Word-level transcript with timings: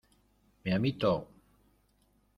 ¡mi 0.63 0.71
amito! 0.71 1.13